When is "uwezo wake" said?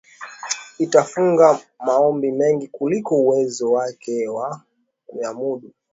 3.15-4.27